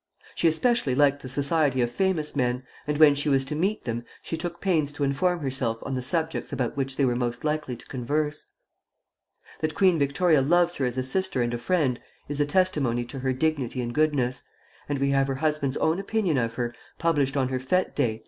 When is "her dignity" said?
13.19-13.79